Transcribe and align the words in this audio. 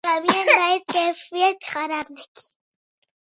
کمیت 0.07 0.47
باید 0.57 0.81
کیفیت 0.93 1.57
خراب 1.71 2.05
نکړي 2.17 2.43